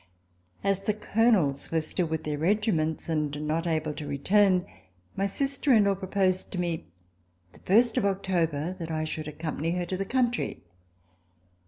[0.63, 4.65] As the Colonels were still with their regiments and not able to return,
[5.15, 6.87] my sister in law proposed to me
[7.53, 10.63] the first of October that I should accompany her to the country.